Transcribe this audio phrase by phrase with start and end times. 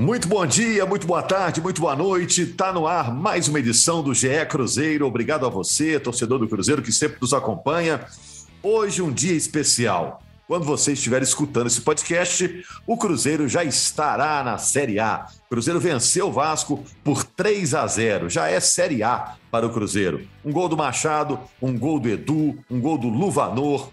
[0.00, 2.46] Muito bom dia, muito boa tarde, muito boa noite.
[2.46, 5.06] Tá no ar mais uma edição do GE Cruzeiro.
[5.06, 8.06] Obrigado a você, torcedor do Cruzeiro, que sempre nos acompanha.
[8.62, 10.22] Hoje um dia especial.
[10.46, 15.26] Quando você estiver escutando esse podcast, o Cruzeiro já estará na Série A.
[15.44, 18.30] O Cruzeiro venceu o Vasco por 3 a 0.
[18.30, 20.26] Já é Série A para o Cruzeiro.
[20.42, 23.90] Um gol do Machado, um gol do Edu, um gol do Luvanor.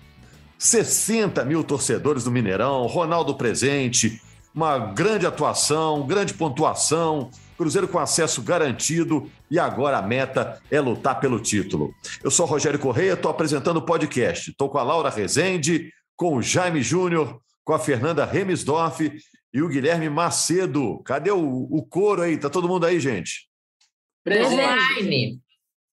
[0.58, 4.22] 60 mil torcedores do Mineirão, Ronaldo presente,
[4.58, 11.20] uma grande atuação, grande pontuação, Cruzeiro com acesso garantido e agora a meta é lutar
[11.20, 11.94] pelo título.
[12.24, 14.50] Eu sou Rogério Correia, estou apresentando o podcast.
[14.50, 19.12] Estou com a Laura Rezende, com o Jaime Júnior, com a Fernanda Remisdorf
[19.54, 21.02] e o Guilherme Macedo.
[21.04, 22.36] Cadê o, o coro aí?
[22.36, 23.48] Tá todo mundo aí, gente?
[24.24, 25.40] Presente.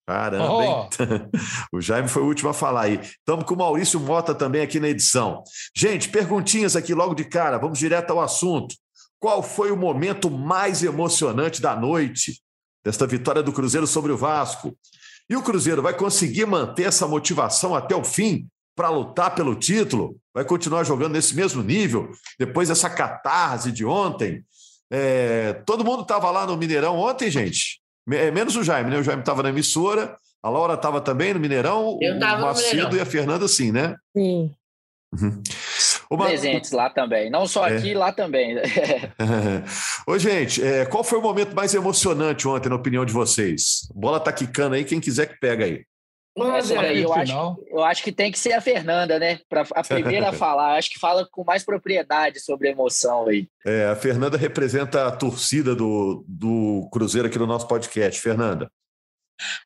[0.06, 0.88] Caramba, oh.
[1.76, 3.00] o Jaime foi o último a falar aí.
[3.00, 5.42] Estamos com o Maurício Mota também aqui na edição.
[5.74, 8.74] Gente, perguntinhas aqui logo de cara, vamos direto ao assunto.
[9.18, 12.42] Qual foi o momento mais emocionante da noite
[12.84, 14.76] desta vitória do Cruzeiro sobre o Vasco?
[15.30, 20.18] E o Cruzeiro vai conseguir manter essa motivação até o fim para lutar pelo título?
[20.34, 24.44] Vai continuar jogando nesse mesmo nível depois dessa catarse de ontem?
[24.90, 27.80] É, todo mundo estava lá no Mineirão ontem, gente.
[28.10, 28.98] É, menos o Jaime, né?
[28.98, 33.00] O Jaime estava na emissora, a Laura estava também no Mineirão, Eu o Macedo e
[33.00, 33.96] a Fernanda sim, né?
[34.16, 34.52] Sim.
[35.12, 35.42] Uhum.
[36.10, 36.26] Uma...
[36.26, 37.98] Presentes lá também, não só aqui, é.
[37.98, 38.56] lá também.
[40.06, 43.88] Ô, gente, é, qual foi o momento mais emocionante ontem, na opinião de vocês?
[43.94, 45.84] A bola tá quicando aí, quem quiser que pega aí.
[46.36, 49.38] Mas, é, eu, acho, eu acho que tem que ser a Fernanda, né?
[49.48, 50.76] Para a primeira a falar.
[50.76, 53.48] Acho que fala com mais propriedade sobre a emoção aí.
[53.64, 58.20] É, a Fernanda representa a torcida do, do Cruzeiro aqui no nosso podcast.
[58.20, 58.68] Fernanda.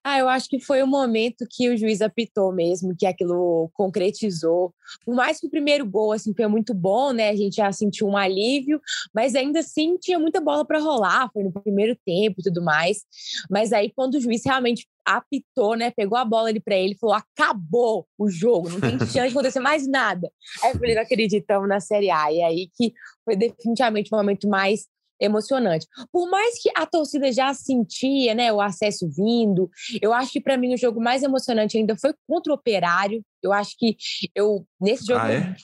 [0.02, 4.74] Ah, eu acho que foi o momento que o juiz apitou mesmo, que aquilo concretizou.
[5.04, 7.30] Por mais que o primeiro gol assim foi muito bom, né?
[7.30, 8.80] A gente já sentiu um alívio,
[9.14, 13.04] mas ainda assim tinha muita bola para rolar, foi no primeiro tempo e tudo mais.
[13.50, 15.90] Mas aí quando o juiz realmente apitou, né?
[15.90, 19.60] Pegou a bola ali para ele, falou: "Acabou o jogo, não tem chance de acontecer
[19.60, 20.30] mais nada".
[20.62, 22.32] Aí eu falei: "Não acreditamos na Série A".
[22.32, 22.92] E aí que
[23.24, 24.86] foi definitivamente o momento mais
[25.20, 25.86] emocionante.
[26.12, 29.70] Por mais que a torcida já sentia, né, o acesso vindo,
[30.00, 33.24] eu acho que para mim o jogo mais emocionante ainda foi contra o Operário.
[33.42, 33.96] Eu acho que
[34.34, 35.54] eu nesse jogo ah, é?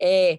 [0.00, 0.38] é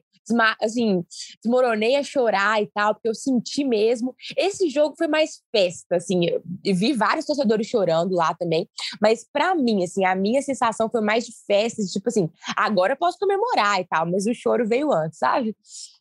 [0.61, 1.03] assim,
[1.43, 4.15] desmoronei a chorar e tal, porque eu senti mesmo.
[4.37, 6.41] Esse jogo foi mais festa, assim, eu
[6.75, 8.69] vi vários torcedores chorando lá também,
[9.01, 12.93] mas para mim, assim, a minha sensação foi mais de festa, de, tipo assim, agora
[12.93, 15.55] eu posso comemorar e tal, mas o choro veio antes, sabe?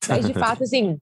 [0.09, 0.99] Mas de fato, assim,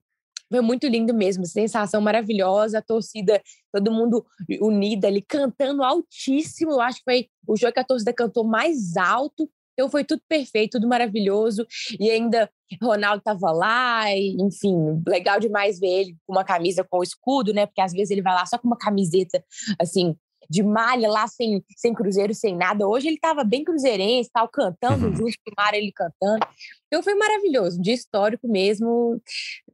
[0.49, 4.25] foi muito lindo mesmo, sensação maravilhosa, a torcida, todo mundo
[4.59, 6.71] unida ali, cantando altíssimo.
[6.71, 9.49] Eu acho que foi o jogo que a torcida cantou mais alto.
[9.73, 11.65] Então foi tudo perfeito, tudo maravilhoso.
[11.99, 12.49] E ainda
[12.81, 14.75] Ronaldo estava lá, e, enfim,
[15.07, 17.65] legal demais ver ele com uma camisa com o escudo, né?
[17.65, 19.43] Porque às vezes ele vai lá só com uma camiseta
[19.79, 20.15] assim,
[20.49, 22.87] de malha lá, sem, sem cruzeiro, sem nada.
[22.87, 25.15] Hoje ele estava bem cruzeirense, tal, cantando uhum.
[25.15, 26.45] junto com o Mário, ele cantando.
[26.87, 29.21] Então foi maravilhoso, um dia histórico mesmo,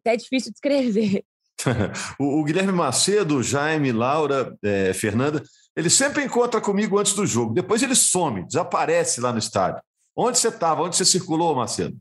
[0.06, 1.24] até difícil de escrever.
[2.20, 5.42] o, o, Guilherme Macedo, Jaime, Laura, é, Fernanda,
[5.76, 9.82] ele sempre encontra comigo antes do jogo, depois ele some, desaparece lá no estádio.
[10.16, 10.84] Onde você estava?
[10.84, 11.98] Onde você circulou, Macedo?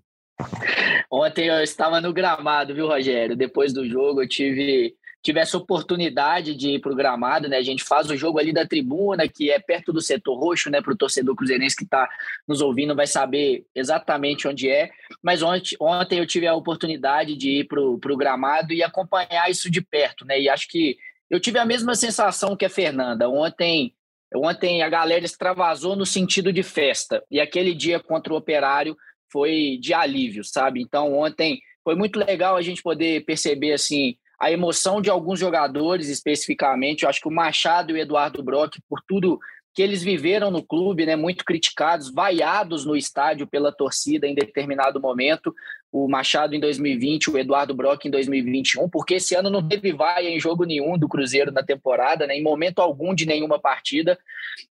[1.11, 3.37] Ontem eu estava no gramado, viu, Rogério?
[3.37, 7.57] Depois do jogo eu tive tive essa oportunidade de ir para o gramado, né?
[7.57, 10.83] A gente faz o jogo ali da tribuna, que é perto do setor roxo, né?
[10.83, 12.07] Para o torcedor cruzeirense que está
[12.47, 14.91] nos ouvindo vai saber exatamente onde é.
[15.23, 19.71] Mas ontem, ontem eu tive a oportunidade de ir para o gramado e acompanhar isso
[19.71, 20.39] de perto, né?
[20.39, 20.99] E acho que
[21.31, 23.27] eu tive a mesma sensação que a Fernanda.
[23.27, 23.95] Ontem,
[24.37, 27.25] ontem a galera extravasou no sentido de festa.
[27.31, 28.95] E aquele dia contra o Operário
[29.33, 30.83] foi de alívio, sabe?
[30.83, 36.11] Então ontem foi muito legal a gente poder perceber assim a emoção de alguns jogadores
[36.11, 37.03] especificamente.
[37.03, 39.41] Eu acho que o Machado e o Eduardo Brock, por tudo
[39.73, 45.01] que eles viveram no clube, né, muito criticados, vaiados no estádio pela torcida em determinado
[45.01, 45.55] momento.
[45.91, 50.29] o Machado em 2020, o Eduardo Brock em 2021, porque esse ano não teve vaia
[50.29, 54.19] em jogo nenhum do Cruzeiro na temporada, né, em momento algum de nenhuma partida.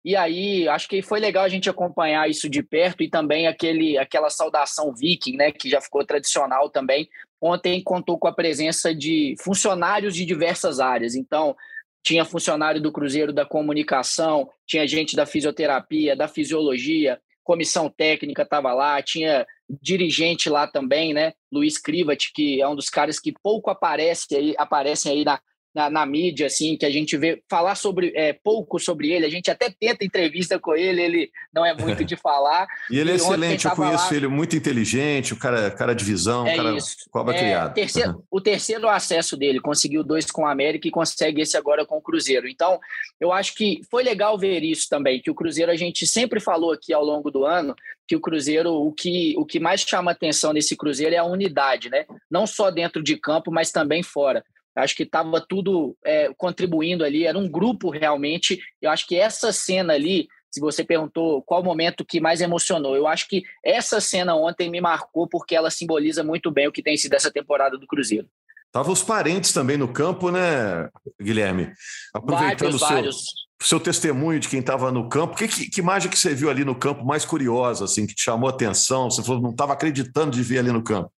[0.04, 3.98] E aí, acho que foi legal a gente acompanhar isso de perto e também aquele,
[3.98, 7.08] aquela saudação viking, né, que já ficou tradicional também.
[7.42, 11.16] Ontem contou com a presença de funcionários de diversas áreas.
[11.16, 11.56] Então,
[12.04, 18.74] tinha funcionário do Cruzeiro da comunicação, tinha gente da fisioterapia, da fisiologia, comissão técnica estava
[18.74, 19.46] lá, tinha
[19.82, 21.34] dirigente lá também, né?
[21.52, 25.40] Luiz Krivat, que é um dos caras que pouco aparece aí, aparecem aí na,
[25.74, 29.26] na, na, mídia, assim, que a gente vê falar sobre é, pouco sobre ele.
[29.26, 32.68] A gente até tenta entrevista com ele, ele não é muito de falar.
[32.90, 34.16] e ele é excelente, eu conheço lá...
[34.16, 36.98] ele, muito inteligente, o cara, cara de visão, é cara isso.
[37.12, 37.74] cobra é, criado.
[37.74, 38.24] Terceiro, uhum.
[38.32, 42.02] O terceiro acesso dele, conseguiu dois com o América e consegue esse agora com o
[42.02, 42.48] Cruzeiro.
[42.48, 42.80] Então,
[43.20, 46.72] eu acho que foi legal ver isso também, que o Cruzeiro, a gente sempre falou
[46.72, 47.76] aqui ao longo do ano,
[48.08, 51.90] que o Cruzeiro, o que, o que mais chama atenção nesse Cruzeiro é a unidade,
[51.90, 52.06] né?
[52.30, 54.44] Não só dentro de campo, mas também fora.
[54.80, 58.60] Acho que estava tudo é, contribuindo ali, era um grupo realmente.
[58.82, 63.08] Eu acho que essa cena ali, se você perguntou qual momento que mais emocionou, eu
[63.08, 66.98] acho que essa cena ontem me marcou porque ela simboliza muito bem o que tem
[66.98, 68.28] sido essa temporada do Cruzeiro.
[68.68, 70.90] Estavam os parentes também no campo, né,
[71.20, 71.74] Guilherme?
[72.14, 73.26] Aproveitando vários, o seu, vários.
[73.64, 76.64] seu testemunho de quem estava no campo, que, que, que, imagem que você viu ali
[76.64, 79.10] no campo mais curiosa, assim, que te chamou a atenção?
[79.10, 81.12] Você falou não estava acreditando de ver ali no campo.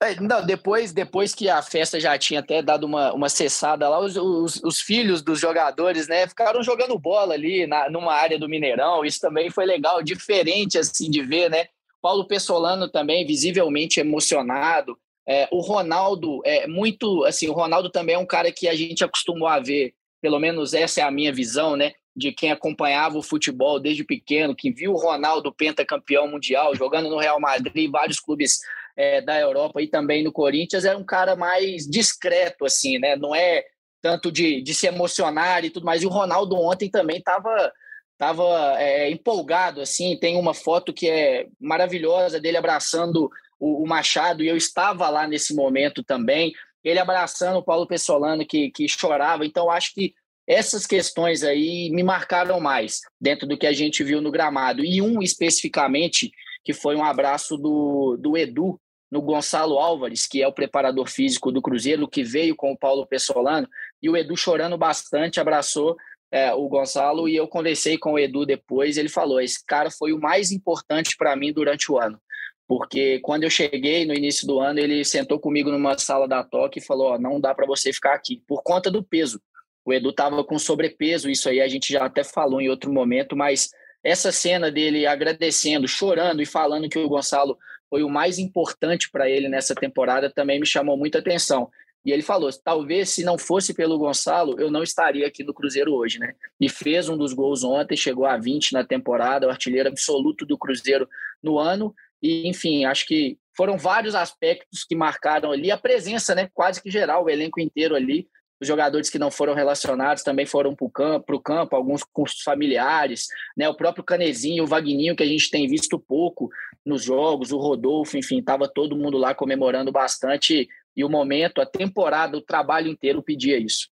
[0.00, 3.98] É, não, depois, depois que a festa já tinha até dado uma, uma cessada lá,
[3.98, 8.48] os, os, os, filhos dos jogadores, né, ficaram jogando bola ali na, numa área do
[8.48, 9.04] Mineirão.
[9.04, 11.66] Isso também foi legal, diferente assim de ver, né?
[12.00, 14.96] Paulo Pessolano também visivelmente emocionado.
[15.26, 19.02] É, o Ronaldo é muito, assim, o Ronaldo também é um cara que a gente
[19.02, 21.92] acostumou a ver, pelo menos essa é a minha visão, né?
[22.16, 27.18] De quem acompanhava o futebol desde pequeno, que viu o Ronaldo pentacampeão mundial, jogando no
[27.18, 28.60] Real Madrid, vários clubes
[28.98, 33.14] é, da Europa e também no Corinthians, era um cara mais discreto, assim, né?
[33.14, 33.64] Não é
[34.02, 36.02] tanto de, de se emocionar e tudo mais.
[36.02, 37.72] E o Ronaldo ontem também estava
[38.18, 40.18] tava, é, empolgado, assim.
[40.18, 43.30] Tem uma foto que é maravilhosa dele abraçando
[43.60, 46.52] o, o, Machado, e eu estava lá nesse momento também.
[46.82, 49.46] Ele abraçando o Paulo Pessolano, que, que chorava.
[49.46, 50.12] Então, acho que
[50.44, 54.84] essas questões aí me marcaram mais dentro do que a gente viu no gramado.
[54.84, 56.32] E um especificamente,
[56.64, 58.80] que foi um abraço do, do Edu,
[59.10, 63.06] no Gonçalo Álvares, que é o preparador físico do Cruzeiro, que veio com o Paulo
[63.06, 63.68] Pessolano,
[64.02, 65.96] e o Edu chorando bastante, abraçou
[66.30, 70.12] é, o Gonçalo, e eu conversei com o Edu depois, ele falou, esse cara foi
[70.12, 72.20] o mais importante para mim durante o ano,
[72.66, 76.78] porque quando eu cheguei no início do ano, ele sentou comigo numa sala da toque
[76.78, 79.40] e falou, oh, não dá para você ficar aqui, por conta do peso.
[79.86, 83.34] O Edu estava com sobrepeso, isso aí a gente já até falou em outro momento,
[83.34, 83.70] mas
[84.04, 87.58] essa cena dele agradecendo, chorando e falando que o Gonçalo
[87.88, 91.70] foi o mais importante para ele nessa temporada, também me chamou muita atenção.
[92.04, 95.92] E ele falou: talvez se não fosse pelo Gonçalo, eu não estaria aqui no Cruzeiro
[95.94, 96.34] hoje, né?
[96.60, 100.56] E fez um dos gols ontem, chegou a 20 na temporada, o artilheiro absoluto do
[100.56, 101.08] Cruzeiro
[101.42, 101.94] no ano.
[102.22, 106.48] E, enfim, acho que foram vários aspectos que marcaram ali a presença, né?
[106.54, 108.28] Quase que geral, o elenco inteiro ali
[108.60, 112.42] os jogadores que não foram relacionados também foram para o campo, campo, alguns com os
[112.42, 113.68] familiares, né?
[113.68, 116.50] O próprio Canezinho, o Vagninho, que a gente tem visto pouco
[116.84, 120.68] nos jogos, o Rodolfo, enfim, estava todo mundo lá comemorando bastante.
[120.96, 123.88] E o momento, a temporada, o trabalho inteiro pedia isso.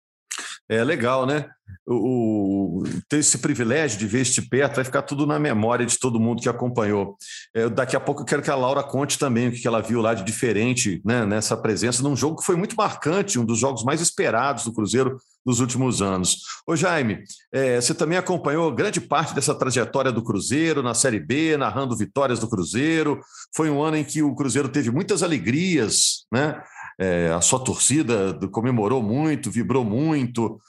[0.68, 1.46] É legal, né?
[1.86, 5.98] O, o, ter esse privilégio de ver este perto vai ficar tudo na memória de
[5.98, 7.16] todo mundo que acompanhou.
[7.54, 10.00] É, daqui a pouco eu quero que a Laura conte também o que ela viu
[10.00, 13.84] lá de diferente né, nessa presença num jogo que foi muito marcante, um dos jogos
[13.84, 16.42] mais esperados do Cruzeiro nos últimos anos.
[16.66, 21.56] Ô Jaime, é, você também acompanhou grande parte dessa trajetória do Cruzeiro na Série B,
[21.56, 23.20] narrando vitórias do Cruzeiro.
[23.54, 26.62] Foi um ano em que o Cruzeiro teve muitas alegrias, né?
[26.98, 30.60] É, a sua torcida comemorou muito, vibrou muito.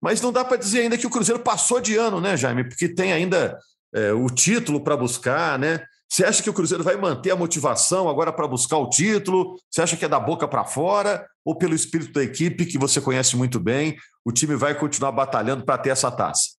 [0.00, 2.64] Mas não dá para dizer ainda que o Cruzeiro passou de ano, né, Jaime?
[2.68, 3.58] Porque tem ainda
[3.94, 5.84] é, o título para buscar, né?
[6.12, 9.56] Você acha que o Cruzeiro vai manter a motivação agora para buscar o título?
[9.70, 11.26] Você acha que é da boca para fora?
[11.42, 15.64] Ou pelo espírito da equipe, que você conhece muito bem, o time vai continuar batalhando
[15.64, 16.50] para ter essa taça?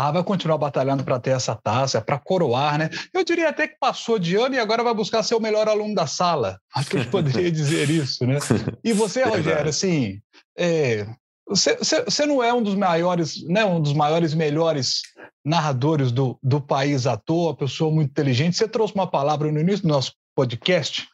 [0.00, 2.88] Ah, vai continuar batalhando para ter essa taça, para coroar, né?
[3.12, 5.92] Eu diria até que passou de ano e agora vai buscar ser o melhor aluno
[5.92, 6.60] da sala.
[6.72, 8.38] Acho que gente poderia dizer isso, né?
[8.84, 10.20] E você, Rogério, assim,
[10.56, 11.04] é,
[11.48, 15.02] você, você, não é um dos maiores, né, um dos maiores, melhores
[15.44, 18.56] narradores do, do país à toa, pessoa muito inteligente.
[18.56, 21.08] Você trouxe uma palavra no início do nosso podcast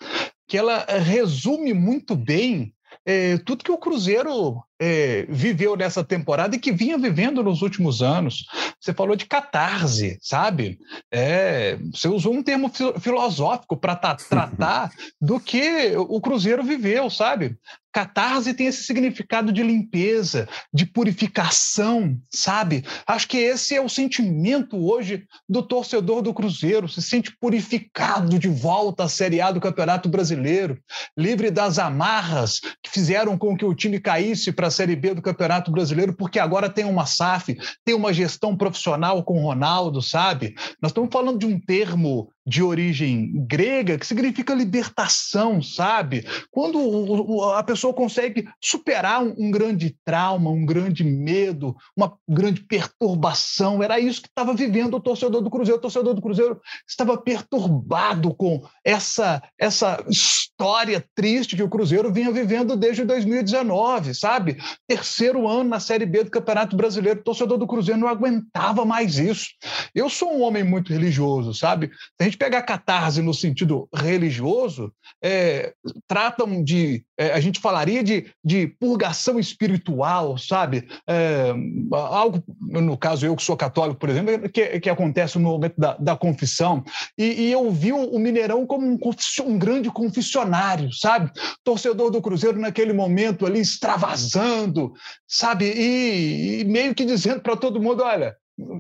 [0.46, 2.74] que ela resume muito bem
[3.06, 8.02] é, tudo que o Cruzeiro é, viveu nessa temporada e que vinha vivendo nos últimos
[8.02, 8.44] anos.
[8.80, 10.78] Você falou de catarse, sabe?
[11.10, 13.96] É, você usou um termo filosófico para
[14.28, 14.90] tratar
[15.20, 17.56] do que o Cruzeiro viveu, sabe?
[17.94, 22.84] Catarse tem esse significado de limpeza, de purificação, sabe?
[23.06, 28.48] Acho que esse é o sentimento hoje do torcedor do Cruzeiro, se sente purificado de
[28.48, 30.76] volta à Série A do Campeonato Brasileiro,
[31.16, 35.22] livre das amarras que fizeram com que o time caísse para a Série B do
[35.22, 40.54] Campeonato Brasileiro, porque agora tem uma SAF, tem uma gestão profissional com o Ronaldo, sabe?
[40.80, 46.26] Nós estamos falando de um termo de origem grega que significa libertação, sabe?
[46.50, 53.98] Quando a pessoa consegue superar um, grande trauma, um grande medo, uma grande perturbação, era
[53.98, 55.78] isso que estava vivendo o torcedor do Cruzeiro.
[55.78, 62.30] O torcedor do Cruzeiro estava perturbado com essa essa história triste que o Cruzeiro vinha
[62.30, 64.58] vivendo desde 2019, sabe?
[64.86, 69.18] Terceiro ano na Série B do Campeonato Brasileiro, o torcedor do Cruzeiro não aguentava mais
[69.18, 69.48] isso.
[69.94, 71.90] Eu sou um homem muito religioso, sabe?
[72.20, 75.72] A gente catarse no sentido religioso, é,
[76.06, 80.86] tratam de, é, a gente falaria de, de purgação espiritual, sabe?
[81.08, 81.54] É,
[81.92, 85.96] algo, no caso, eu que sou católico, por exemplo, que, que acontece no momento da,
[85.96, 86.84] da confissão.
[87.16, 88.98] E, e, eu vi o, Mineirão como um,
[89.44, 91.30] um grande confessionário, sabe?
[91.62, 94.92] Torcedor do Cruzeiro naquele momento ali extravasando,
[95.26, 95.66] sabe?
[95.66, 98.36] E, e meio que dizendo para todo mundo: olha,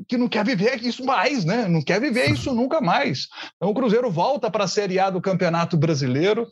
[0.06, 1.66] que não quer viver isso mais, né?
[1.68, 3.26] Não quer viver isso nunca mais.
[3.56, 6.46] Então o Cruzeiro volta para a Série A do Campeonato Brasileiro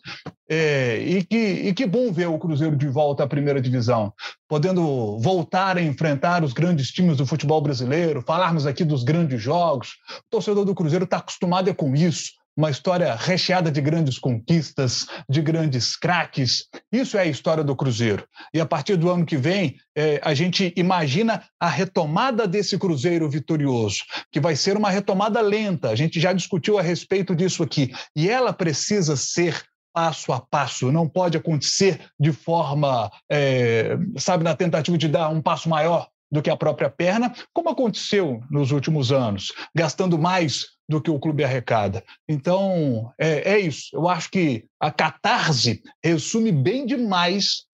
[0.49, 4.12] é, e, que, e que bom ver o Cruzeiro de volta à primeira divisão,
[4.49, 9.97] podendo voltar a enfrentar os grandes times do futebol brasileiro, falarmos aqui dos grandes jogos.
[10.11, 15.40] O torcedor do Cruzeiro está acostumado com isso uma história recheada de grandes conquistas, de
[15.40, 16.66] grandes craques.
[16.90, 18.26] Isso é a história do Cruzeiro.
[18.52, 23.28] E a partir do ano que vem, é, a gente imagina a retomada desse Cruzeiro
[23.28, 23.99] vitorioso,
[24.30, 25.90] que vai ser uma retomada lenta.
[25.90, 27.92] A gente já discutiu a respeito disso aqui.
[28.14, 34.56] E ela precisa ser passo a passo, não pode acontecer de forma, é, sabe, na
[34.56, 39.12] tentativa de dar um passo maior do que a própria perna, como aconteceu nos últimos
[39.12, 42.05] anos, gastando mais do que o clube arrecada.
[42.29, 43.91] Então, é, é isso.
[43.93, 47.67] Eu acho que a catarse resume bem demais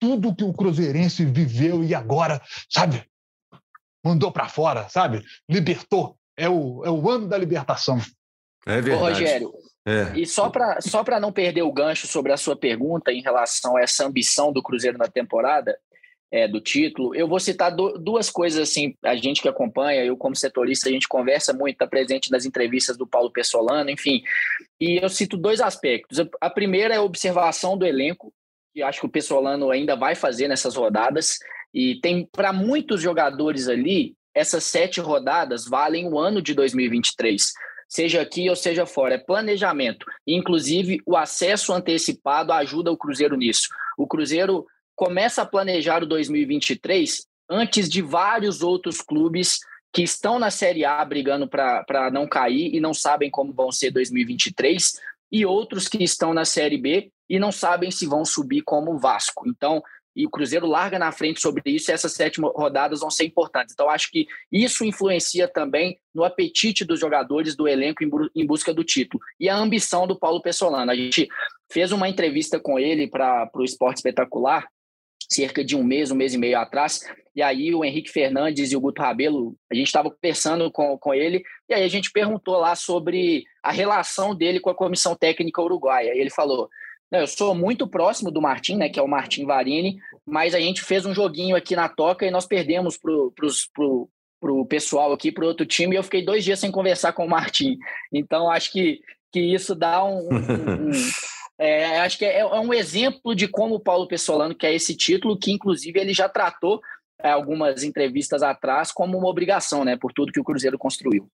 [0.00, 2.40] tudo que o Cruzeirense viveu e agora,
[2.70, 3.04] sabe,
[4.04, 5.24] mandou para fora, sabe?
[5.48, 6.16] Libertou.
[6.36, 7.98] É o, é o ano da libertação.
[8.66, 9.02] É verdade.
[9.02, 9.52] Ô, Rogério,
[9.86, 10.18] é.
[10.18, 13.82] E só para só não perder o gancho sobre a sua pergunta em relação a
[13.82, 15.78] essa ambição do Cruzeiro na temporada,
[16.34, 17.14] é, do título.
[17.14, 20.92] Eu vou citar do, duas coisas assim, a gente que acompanha, eu como setorista, a
[20.92, 24.20] gente conversa muito, está presente nas entrevistas do Paulo Pessolano, enfim.
[24.80, 26.18] E eu cito dois aspectos.
[26.40, 28.34] A primeira é a observação do elenco,
[28.74, 31.38] que acho que o Pessolano ainda vai fazer nessas rodadas.
[31.72, 37.52] E tem para muitos jogadores ali, essas sete rodadas valem o ano de 2023
[37.86, 39.14] seja aqui ou seja fora.
[39.14, 40.04] É planejamento.
[40.26, 43.68] Inclusive, o acesso antecipado ajuda o Cruzeiro nisso.
[43.96, 49.58] O Cruzeiro começa a planejar o 2023 antes de vários outros clubes
[49.92, 53.90] que estão na Série A brigando para não cair e não sabem como vão ser
[53.92, 58.92] 2023, e outros que estão na Série B e não sabem se vão subir como
[58.92, 59.48] o Vasco.
[59.48, 59.82] Então,
[60.16, 63.72] e o Cruzeiro larga na frente sobre isso, e essas sete rodadas vão ser importantes.
[63.72, 68.84] Então, acho que isso influencia também no apetite dos jogadores do elenco em busca do
[68.84, 69.22] título.
[69.40, 70.90] E a ambição do Paulo Pessolano.
[70.90, 71.28] A gente
[71.72, 74.68] fez uma entrevista com ele para o Esporte Espetacular,
[75.28, 77.00] cerca de um mês, um mês e meio atrás.
[77.34, 81.12] E aí o Henrique Fernandes e o Guto Rabelo, a gente estava conversando com, com
[81.12, 85.60] ele, e aí a gente perguntou lá sobre a relação dele com a comissão técnica
[85.60, 86.14] uruguaia.
[86.14, 86.68] E ele falou:
[87.10, 90.82] eu sou muito próximo do Martim, né, que é o Martim Varini, mas a gente
[90.82, 94.08] fez um joguinho aqui na toca e nós perdemos pro, pros, pro,
[94.40, 97.28] pro pessoal aqui, pro outro time, e eu fiquei dois dias sem conversar com o
[97.28, 97.78] Martim.
[98.12, 99.00] Então, acho que,
[99.32, 100.90] que isso dá um, um, um
[101.58, 105.38] é, acho que é, é, um exemplo de como o Paulo Pessolano quer esse título,
[105.38, 106.80] que inclusive ele já tratou
[107.20, 111.28] é, algumas entrevistas atrás como uma obrigação, né, por tudo que o Cruzeiro construiu.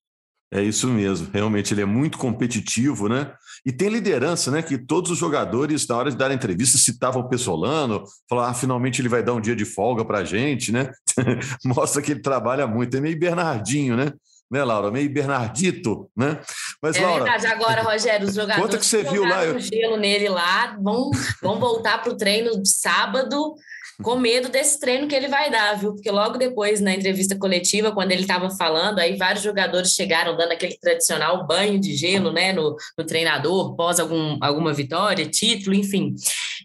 [0.53, 3.33] É isso mesmo, realmente ele é muito competitivo, né?
[3.65, 4.61] E tem liderança, né?
[4.61, 8.55] Que todos os jogadores, na hora de dar a entrevista, citavam o Pessolano, falaram, ah,
[8.55, 10.91] finalmente ele vai dar um dia de folga para a gente, né?
[11.65, 14.13] Mostra que ele trabalha muito, é meio Bernardinho, né?
[14.51, 14.91] Né, Laura?
[14.91, 16.41] Meio Bernardito, né?
[16.83, 17.47] Mas, é Laura, verdade.
[17.47, 19.45] Agora, Rogério, os jogadores Quanto que você viu lá?
[19.45, 19.59] Eu...
[19.61, 23.55] gelo nele lá, vão, vão voltar para o treino de sábado
[24.03, 25.93] com medo desse treino que ele vai dar, viu?
[25.93, 30.53] Porque logo depois, na entrevista coletiva, quando ele estava falando, aí vários jogadores chegaram dando
[30.53, 36.15] aquele tradicional banho de gelo, né, no, no treinador, pós algum, alguma vitória, título, enfim.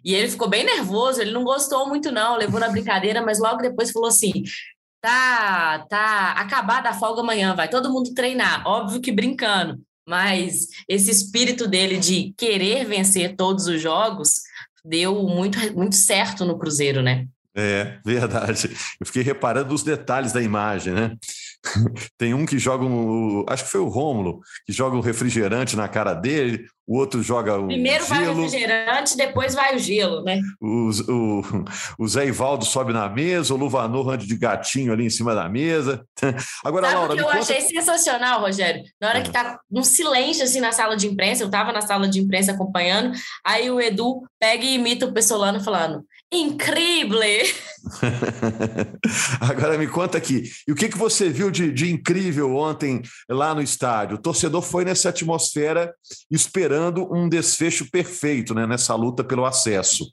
[0.04, 3.62] E ele ficou bem nervoso, ele não gostou muito, não, levou na brincadeira, mas logo
[3.62, 4.44] depois falou assim:
[5.06, 8.64] tá, tá acabada a folga amanhã, vai todo mundo treinar.
[8.66, 14.42] Óbvio que brincando, mas esse espírito dele de querer vencer todos os jogos
[14.84, 17.28] deu muito, muito certo no Cruzeiro, né?
[17.56, 18.70] É, verdade.
[19.00, 21.16] Eu fiquei reparando os detalhes da imagem, né?
[22.18, 23.46] Tem um que joga um.
[23.48, 27.58] Acho que foi o Rômulo, que joga um refrigerante na cara dele, o outro joga
[27.58, 27.68] o.
[27.68, 28.20] Primeiro gelo.
[28.20, 30.40] vai o refrigerante, depois vai o gelo, né?
[30.62, 31.44] O, o,
[32.00, 35.50] o Zé Ivaldo sobe na mesa, o Luvanor anda de gatinho ali em cima da
[35.50, 36.06] mesa.
[36.64, 37.14] Agora, Sabe Laura.
[37.14, 37.40] o que eu conta...
[37.40, 38.84] achei sensacional, Rogério?
[39.02, 39.22] Na hora é.
[39.22, 42.52] que tá um silêncio assim na sala de imprensa, eu tava na sala de imprensa
[42.52, 47.20] acompanhando, aí o Edu pega e imita o Pessolano falando: incrível!
[49.40, 53.54] Agora me conta aqui, e o que, que você viu de, de incrível ontem lá
[53.54, 54.16] no estádio?
[54.18, 55.94] O torcedor foi nessa atmosfera
[56.30, 60.12] esperando um desfecho perfeito né, nessa luta pelo acesso.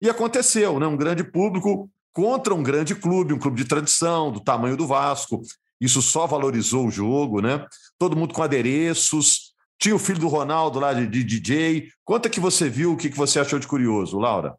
[0.00, 0.86] E aconteceu, né?
[0.86, 5.40] Um grande público contra um grande clube, um clube de tradição, do tamanho do Vasco.
[5.80, 7.66] Isso só valorizou o jogo, né?
[7.98, 9.54] Todo mundo com adereços.
[9.78, 11.88] Tinha o filho do Ronaldo lá de, de DJ.
[12.04, 14.54] Conta que você viu, o que, que você achou de curioso, Laura?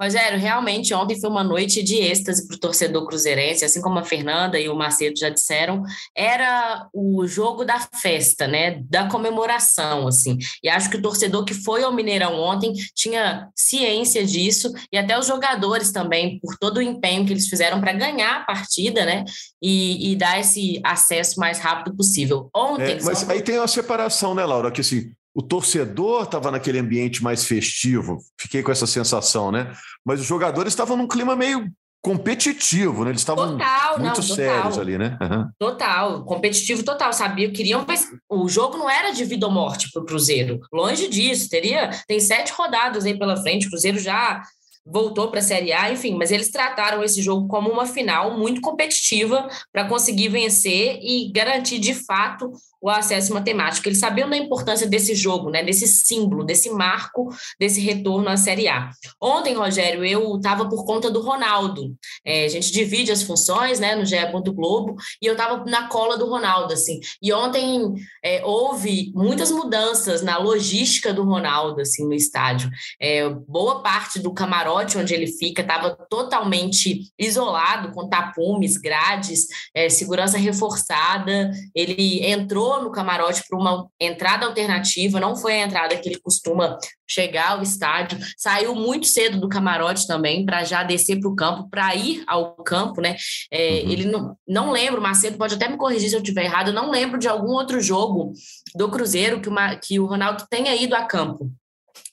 [0.00, 4.04] Rogério, realmente ontem foi uma noite de êxtase para o torcedor cruzeirense, assim como a
[4.04, 5.84] Fernanda e o Macedo já disseram,
[6.16, 10.36] era o jogo da festa, né, da comemoração, assim.
[10.62, 15.16] E acho que o torcedor que foi ao Mineirão ontem tinha ciência disso e até
[15.18, 19.24] os jogadores também, por todo o empenho que eles fizeram para ganhar a partida, né,
[19.62, 22.50] e, e, dar esse acesso mais rápido possível.
[22.54, 22.98] Ontem.
[22.98, 23.30] É, mas só...
[23.30, 24.70] aí tem uma separação, né, Laura?
[24.70, 29.72] Que assim, o torcedor estava naquele ambiente mais festivo, fiquei com essa sensação, né?
[30.04, 31.68] Mas os jogadores estavam num clima meio
[32.00, 33.10] competitivo, né?
[33.10, 35.18] Eles estavam total, muito não, sérios ali, né?
[35.20, 35.48] Uhum.
[35.58, 37.50] Total, competitivo total, sabia?
[37.50, 41.48] Queriam, mas o jogo não era de vida ou morte para o Cruzeiro, longe disso.
[41.48, 44.42] Teria, tem sete rodadas aí pela frente, o Cruzeiro já
[44.86, 48.60] voltou para a Série A, enfim, mas eles trataram esse jogo como uma final muito
[48.60, 52.52] competitiva para conseguir vencer e garantir de fato
[52.84, 53.88] o acesso matemático.
[53.88, 58.68] Eles sabiam da importância desse jogo, né, desse símbolo, desse marco, desse retorno à Série
[58.68, 58.90] A.
[59.18, 61.96] Ontem, Rogério, eu estava por conta do Ronaldo.
[62.22, 64.14] É, a gente divide as funções, né, no GE.
[64.54, 67.00] Globo, e eu estava na cola do Ronaldo, assim.
[67.22, 72.68] E ontem é, houve muitas mudanças na logística do Ronaldo, assim, no estádio.
[73.00, 79.88] É, boa parte do camarote onde ele fica estava totalmente isolado, com tapumes, grades, é,
[79.88, 81.50] segurança reforçada.
[81.74, 86.78] Ele entrou no camarote para uma entrada alternativa, não foi a entrada que ele costuma
[87.06, 91.68] chegar ao estádio, saiu muito cedo do camarote também para já descer para o campo,
[91.68, 93.16] para ir ao campo, né?
[93.50, 93.90] É, uhum.
[93.90, 96.90] Ele não, não lembro, Macedo pode até me corrigir se eu estiver errado, eu não
[96.90, 98.32] lembro de algum outro jogo
[98.74, 101.50] do Cruzeiro que, uma, que o Ronaldo tenha ido a campo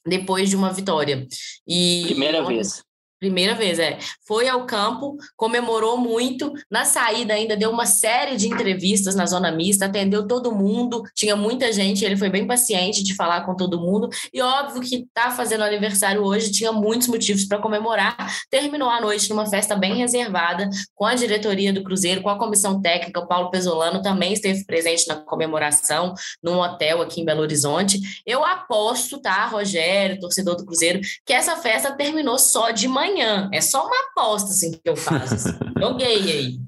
[0.06, 1.28] depois de uma vitória.
[1.68, 2.84] E Primeira vez.
[3.22, 4.00] Primeira vez, é.
[4.28, 6.52] Foi ao campo, comemorou muito.
[6.72, 11.04] Na saída, ainda deu uma série de entrevistas na zona mista, atendeu todo mundo.
[11.14, 14.10] Tinha muita gente, ele foi bem paciente de falar com todo mundo.
[14.34, 18.18] E óbvio que tá fazendo aniversário hoje, tinha muitos motivos para comemorar.
[18.50, 22.82] Terminou a noite numa festa bem reservada, com a diretoria do Cruzeiro, com a comissão
[22.82, 23.20] técnica.
[23.20, 28.00] O Paulo Pesolano também esteve presente na comemoração, num hotel aqui em Belo Horizonte.
[28.26, 33.50] Eu aposto, tá, Rogério, torcedor do Cruzeiro, que essa festa terminou só de manhã amanhã.
[33.52, 35.34] É só uma aposta assim, que eu faço.
[35.34, 35.54] Assim.
[35.80, 36.60] Joguei aí.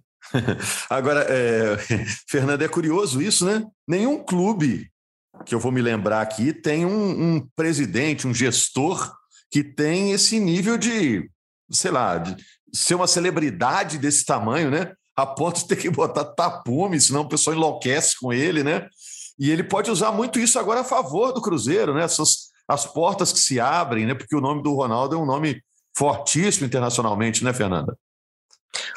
[0.89, 1.77] Agora, é,
[2.27, 3.65] Fernando, é curioso isso, né?
[3.87, 4.89] Nenhum clube
[5.45, 9.11] que eu vou me lembrar aqui tem um, um presidente, um gestor
[9.51, 11.29] que tem esse nível de,
[11.71, 12.35] sei lá, de
[12.73, 14.93] ser uma celebridade desse tamanho, né?
[15.15, 18.87] A ponto de ter que botar tapume, senão o pessoal enlouquece com ele, né?
[19.37, 22.03] E ele pode usar muito isso agora a favor do Cruzeiro, né?
[22.03, 24.15] Essas, as portas que se abrem, né?
[24.15, 25.61] Porque o nome do Ronaldo é um nome
[25.95, 27.97] fortíssimo internacionalmente, né, Fernanda?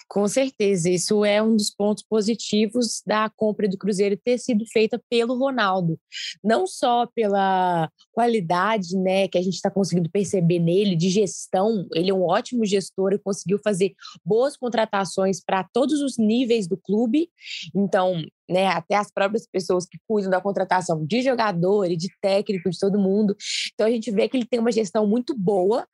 [0.08, 4.98] Com certeza, isso é um dos pontos positivos da compra do Cruzeiro ter sido feita
[5.10, 5.98] pelo Ronaldo,
[6.42, 11.86] não só pela qualidade, né, que a gente está conseguindo perceber nele de gestão.
[11.92, 16.78] Ele é um ótimo gestor e conseguiu fazer boas contratações para todos os níveis do
[16.78, 17.28] clube.
[17.74, 22.70] Então, né, até as próprias pessoas que cuidam da contratação de jogador e de técnico
[22.70, 23.36] de todo mundo.
[23.74, 25.86] Então a gente vê que ele tem uma gestão muito boa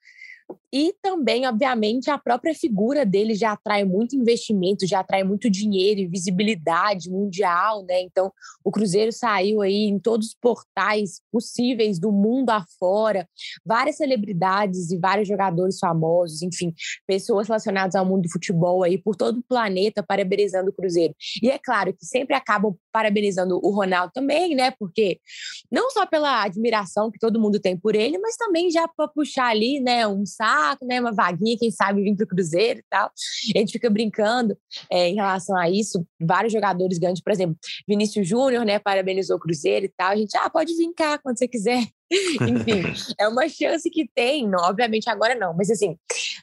[0.72, 6.00] e também, obviamente, a própria figura dele já atrai muito investimento, já atrai muito dinheiro
[6.00, 8.00] e visibilidade mundial, né?
[8.00, 8.32] Então,
[8.64, 13.28] o Cruzeiro saiu aí em todos os portais possíveis do mundo afora,
[13.64, 16.72] várias celebridades e vários jogadores famosos, enfim,
[17.06, 21.14] pessoas relacionadas ao mundo do futebol aí por todo o planeta parabenizando o Cruzeiro.
[21.42, 24.70] E é claro que sempre acabam parabenizando o Ronaldo também, né?
[24.78, 25.18] Porque
[25.70, 29.46] não só pela admiração que todo mundo tem por ele, mas também já para puxar
[29.46, 33.10] ali, né, um saco, né, uma vaguinha, quem sabe vir para o Cruzeiro e tal.
[33.54, 34.56] A gente fica brincando
[34.90, 36.06] é, em relação a isso.
[36.20, 37.56] Vários jogadores grandes, por exemplo,
[37.88, 40.10] Vinícius Júnior, né, parabenizou o Cruzeiro e tal.
[40.10, 41.86] A gente, ah, pode vir cá quando você quiser.
[42.46, 42.82] Enfim,
[43.18, 45.96] é uma chance que tem, não, obviamente agora não, mas assim,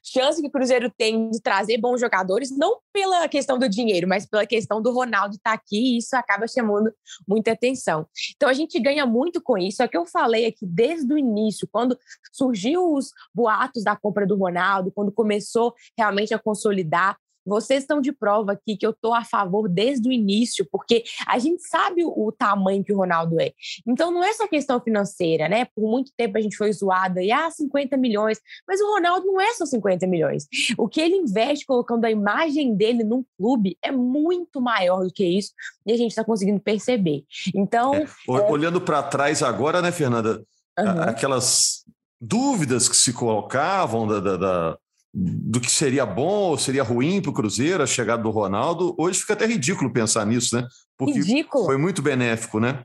[0.03, 4.25] chance que o Cruzeiro tem de trazer bons jogadores, não pela questão do dinheiro, mas
[4.25, 6.91] pela questão do Ronaldo estar tá aqui, e isso acaba chamando
[7.27, 8.07] muita atenção.
[8.35, 11.17] Então a gente ganha muito com isso, é o que eu falei aqui desde o
[11.17, 11.97] início, quando
[12.31, 18.11] surgiu os boatos da compra do Ronaldo, quando começou realmente a consolidar, vocês estão de
[18.11, 22.27] prova aqui que eu estou a favor desde o início, porque a gente sabe o,
[22.27, 23.51] o, tamanho que o Ronaldo é.
[23.87, 25.65] Então não é só questão financeira, né?
[25.65, 29.39] Por muito tempo a gente foi zoada e ah, 50 milhões, mas o Ronaldo não
[29.39, 30.47] é só 50 milhões.
[30.77, 35.25] O que ele investe colocando a imagem dele num clube é muito maior do que
[35.25, 35.53] isso
[35.85, 37.23] e a gente está conseguindo perceber.
[37.55, 37.93] Então.
[37.93, 38.05] É, é...
[38.27, 40.43] Olhando para trás agora, né, Fernanda?
[40.77, 41.01] Uhum.
[41.03, 41.83] Aquelas
[42.19, 44.77] dúvidas que se colocavam da, da, da
[45.13, 49.19] do que seria bom ou seria ruim para o Cruzeiro a chegada do Ronaldo, hoje
[49.19, 50.67] fica até ridículo pensar nisso, né?
[50.97, 51.65] Porque ridículo.
[51.65, 52.83] foi muito benéfico, né?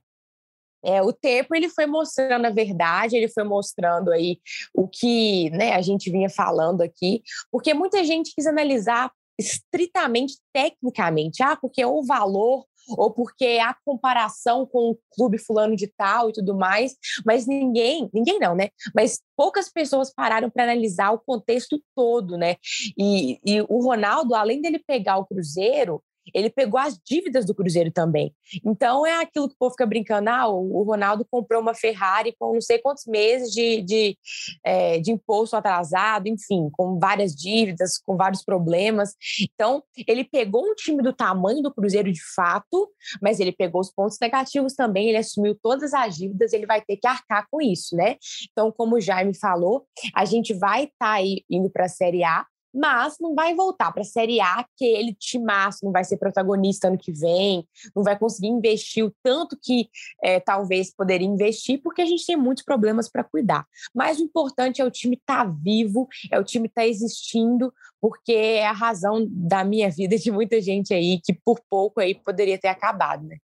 [0.84, 4.38] É, o tempo ele foi mostrando a verdade, ele foi mostrando aí
[4.74, 11.42] o que né, a gente vinha falando aqui, porque muita gente quis analisar estritamente tecnicamente,
[11.42, 16.32] ah, porque o valor ou porque há comparação com o clube fulano de tal e
[16.32, 16.94] tudo mais,
[17.24, 18.68] mas ninguém, ninguém não, né?
[18.94, 22.56] Mas poucas pessoas pararam para analisar o contexto todo, né?
[22.98, 27.90] E, e o Ronaldo, além dele pegar o Cruzeiro, ele pegou as dívidas do Cruzeiro
[27.90, 28.34] também.
[28.64, 32.54] Então é aquilo que o povo fica brincando: ah, o Ronaldo comprou uma Ferrari com
[32.54, 34.18] não sei quantos meses de, de,
[34.64, 39.14] é, de imposto atrasado, enfim, com várias dívidas, com vários problemas.
[39.42, 43.92] Então, ele pegou um time do tamanho do Cruzeiro de fato, mas ele pegou os
[43.92, 47.96] pontos negativos também, ele assumiu todas as dívidas, ele vai ter que arcar com isso,
[47.96, 48.16] né?
[48.50, 52.46] Então, como o Jaime falou, a gente vai estar tá indo para a Série A,
[52.74, 56.88] mas não vai voltar para a Série A, que ele timaço, não vai ser protagonista
[56.88, 59.88] ano que vem, não vai conseguir investir o tanto que
[60.22, 63.64] é, talvez poderia investir, porque a gente tem muitos problemas para cuidar.
[63.94, 67.72] Mas o importante é o time estar tá vivo, é o time estar tá existindo,
[68.00, 72.14] porque é a razão da minha vida de muita gente aí que por pouco aí
[72.14, 73.38] poderia ter acabado, né?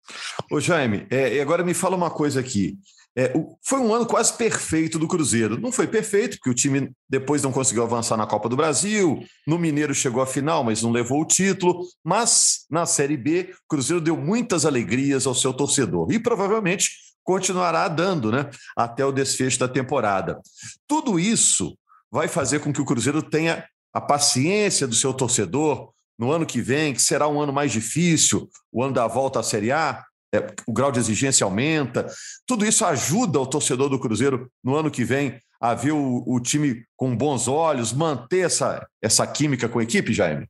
[0.51, 2.77] Ô Jaime, é, e agora me fala uma coisa aqui.
[3.19, 5.59] É, foi um ano quase perfeito do Cruzeiro.
[5.59, 9.25] Não foi perfeito, porque o time depois não conseguiu avançar na Copa do Brasil.
[9.47, 11.83] No Mineiro chegou à final, mas não levou o título.
[12.03, 16.11] Mas na Série B, o Cruzeiro deu muitas alegrias ao seu torcedor.
[16.11, 16.91] E provavelmente
[17.23, 18.51] continuará dando, né?
[18.75, 20.39] Até o desfecho da temporada.
[20.87, 21.75] Tudo isso
[22.11, 26.61] vai fazer com que o Cruzeiro tenha a paciência do seu torcedor no ano que
[26.61, 30.03] vem, que será um ano mais difícil, o ano da volta à Série A,
[30.33, 32.07] é, o grau de exigência aumenta.
[32.45, 36.39] Tudo isso ajuda o torcedor do Cruzeiro no ano que vem a ver o, o
[36.39, 40.47] time com bons olhos, manter essa, essa química com a equipe, Jaime?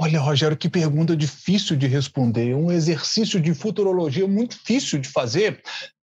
[0.00, 5.60] Olha, Rogério, que pergunta difícil de responder, um exercício de futurologia muito difícil de fazer,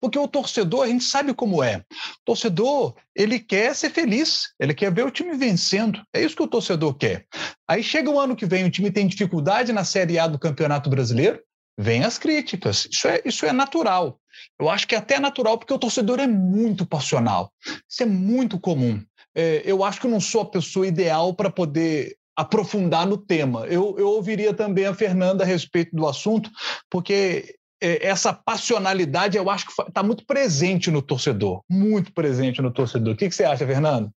[0.01, 1.77] porque o torcedor, a gente sabe como é.
[1.77, 6.01] O torcedor, ele quer ser feliz, ele quer ver o time vencendo.
[6.13, 7.25] É isso que o torcedor quer.
[7.67, 10.89] Aí chega o ano que vem, o time tem dificuldade na Série A do Campeonato
[10.89, 11.39] Brasileiro,
[11.77, 12.87] vem as críticas.
[12.91, 14.19] Isso é, isso é natural.
[14.59, 17.51] Eu acho que é até natural porque o torcedor é muito passional.
[17.89, 19.01] Isso é muito comum.
[19.35, 23.65] É, eu acho que eu não sou a pessoa ideal para poder aprofundar no tema.
[23.67, 26.49] Eu, eu ouviria também a Fernanda a respeito do assunto,
[26.89, 32.71] porque é, essa passionalidade eu acho que está muito presente no torcedor, muito presente no
[32.71, 33.13] torcedor.
[33.13, 34.11] O que, que você acha, Fernando?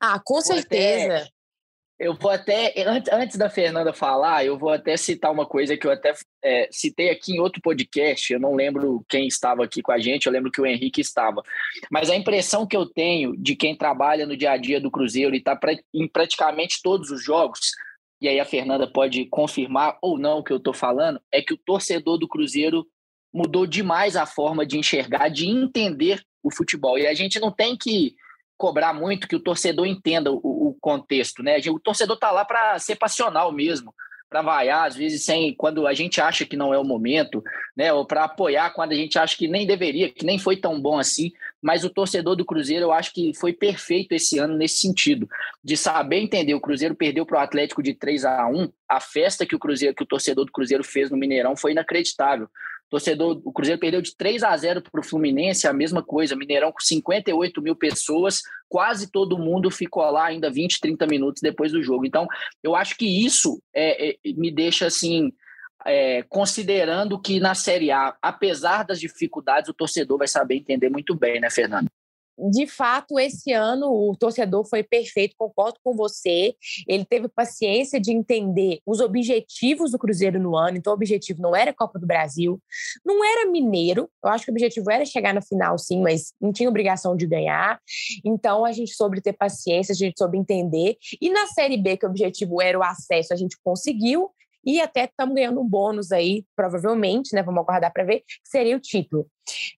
[0.00, 1.28] Ah, com certeza.
[2.00, 2.72] Eu vou até,
[3.12, 7.10] antes da Fernanda falar, eu vou até citar uma coisa que eu até é, citei
[7.10, 8.32] aqui em outro podcast.
[8.32, 11.42] Eu não lembro quem estava aqui com a gente, eu lembro que o Henrique estava.
[11.90, 15.34] Mas a impressão que eu tenho de quem trabalha no dia a dia do Cruzeiro
[15.34, 15.60] e está
[15.92, 17.72] em praticamente todos os jogos,
[18.18, 21.52] e aí a Fernanda pode confirmar ou não o que eu estou falando, é que
[21.52, 22.86] o torcedor do Cruzeiro
[23.30, 26.98] mudou demais a forma de enxergar, de entender o futebol.
[26.98, 28.16] E a gente não tem que
[28.60, 31.56] cobrar muito que o torcedor entenda o, o contexto, né?
[31.70, 33.94] O torcedor tá lá para ser passional mesmo,
[34.28, 37.42] para vaiar, às vezes sem quando a gente acha que não é o momento,
[37.74, 37.90] né?
[37.90, 40.98] Ou para apoiar quando a gente acha que nem deveria, que nem foi tão bom
[40.98, 41.32] assim.
[41.62, 45.26] Mas o torcedor do Cruzeiro, eu acho que foi perfeito esse ano nesse sentido,
[45.64, 46.52] de saber entender.
[46.52, 49.94] O Cruzeiro perdeu para o Atlético de 3 a 1 A festa que o Cruzeiro,
[49.94, 52.46] que o torcedor do Cruzeiro fez no Mineirão foi inacreditável
[52.90, 56.34] torcedor, o Cruzeiro perdeu de 3 a 0 para o Fluminense, a mesma coisa.
[56.34, 61.70] Mineirão com 58 mil pessoas, quase todo mundo ficou lá ainda 20, 30 minutos depois
[61.70, 62.04] do jogo.
[62.04, 62.26] Então,
[62.62, 65.32] eu acho que isso é, é, me deixa assim
[65.86, 71.14] é, considerando que na Série A, apesar das dificuldades, o torcedor vai saber entender muito
[71.14, 71.88] bem, né, Fernando?
[72.48, 76.54] De fato, esse ano o torcedor foi perfeito, concordo com você.
[76.88, 80.78] Ele teve paciência de entender os objetivos do Cruzeiro no ano.
[80.78, 82.60] Então, o objetivo não era Copa do Brasil,
[83.04, 84.08] não era Mineiro.
[84.24, 87.26] Eu acho que o objetivo era chegar na final, sim, mas não tinha obrigação de
[87.26, 87.80] ganhar.
[88.24, 90.96] Então, a gente soube ter paciência, a gente soube entender.
[91.20, 94.30] E na Série B, que o objetivo era o acesso, a gente conseguiu.
[94.64, 97.42] E até estamos ganhando um bônus aí, provavelmente, né?
[97.42, 99.26] Vamos aguardar para ver, que seria o título.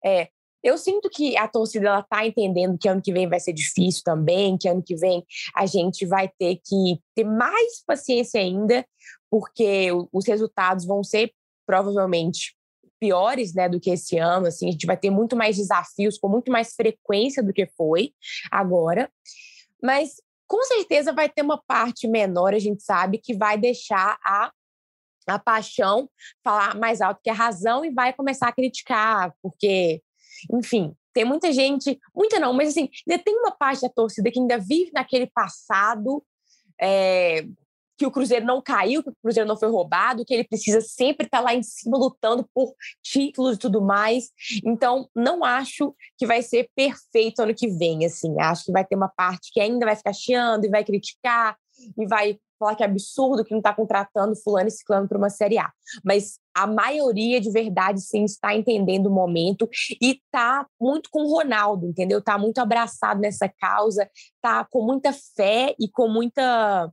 [0.05, 0.29] É,
[0.62, 4.03] eu sinto que a torcida ela tá entendendo que ano que vem vai ser difícil
[4.05, 8.87] também, que ano que vem a gente vai ter que ter mais paciência ainda,
[9.31, 11.33] porque os resultados vão ser
[11.66, 12.55] provavelmente
[13.01, 16.29] piores, né, do que esse ano, assim, a gente vai ter muito mais desafios com
[16.29, 18.12] muito mais frequência do que foi
[18.48, 19.11] agora.
[19.83, 24.53] Mas com certeza vai ter uma parte menor, a gente sabe, que vai deixar a
[25.27, 26.11] a paixão
[26.42, 30.03] falar mais alto que a razão e vai começar a criticar, porque
[30.53, 34.38] enfim, tem muita gente, muita não, mas assim, ainda tem uma parte da torcida que
[34.38, 36.25] ainda vive naquele passado
[36.81, 37.45] é,
[38.03, 41.27] que o Cruzeiro não caiu, que o Cruzeiro não foi roubado, que ele precisa sempre
[41.27, 44.31] estar lá em cima lutando por títulos e tudo mais.
[44.64, 48.35] Então, não acho que vai ser perfeito ano que vem, assim.
[48.40, 51.57] Acho que vai ter uma parte que ainda vai ficar chiando e vai criticar
[51.97, 55.31] e vai falar que é absurdo que não está contratando fulano e ciclano para uma
[55.31, 55.71] Série A.
[56.05, 59.68] Mas a maioria de verdade sim está entendendo o momento
[60.01, 62.21] e está muito com o Ronaldo, entendeu?
[62.21, 66.92] Está muito abraçado nessa causa, está com muita fé e com muita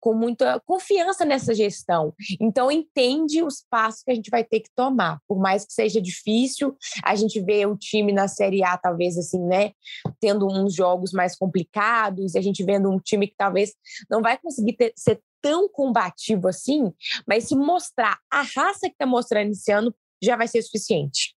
[0.00, 2.14] com muita confiança nessa gestão.
[2.40, 5.18] Então, entende os passos que a gente vai ter que tomar.
[5.26, 9.42] Por mais que seja difícil, a gente vê o time na Série A, talvez, assim,
[9.44, 9.72] né,
[10.20, 13.72] tendo uns jogos mais complicados, a gente vendo um time que talvez
[14.10, 16.90] não vai conseguir ter, ser tão combativo assim,
[17.28, 21.34] mas se mostrar a raça que está mostrando esse ano, já vai ser suficiente.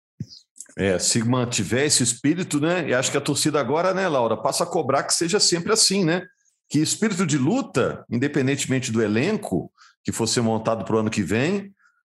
[0.78, 2.88] É, se mantiver esse espírito, né?
[2.88, 6.04] E acho que a torcida agora, né, Laura, passa a cobrar que seja sempre assim,
[6.04, 6.22] né?
[6.68, 9.72] Que espírito de luta, independentemente do elenco
[10.04, 11.72] que fosse montado para o ano que vem,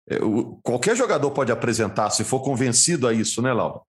[0.10, 0.18] é,
[0.64, 3.82] qualquer jogador pode apresentar se for convencido a isso, né, Laura?